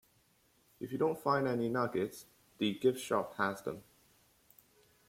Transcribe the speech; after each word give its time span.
If 0.79 0.91
you 0.91 0.97
don't 0.97 1.21
find 1.21 1.47
any 1.47 1.69
nuggets, 1.69 2.25
the 2.57 2.73
gift 2.73 2.97
shop 2.99 3.35
has 3.35 3.61
them. 3.61 3.83